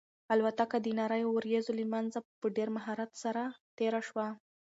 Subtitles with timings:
[0.33, 3.43] الوتکه د نريو وريځو له منځه په ډېر مهارت سره
[3.77, 4.27] تېره شوه.